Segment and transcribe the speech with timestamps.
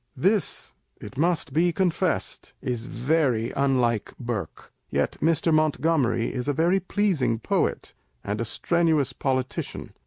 [0.13, 5.53] * This, it must be confessed, is very unlike Burke: yet Mr.
[5.53, 7.93] Montgomery is a very pleasing poet,
[8.23, 9.93] and a strenuous politician.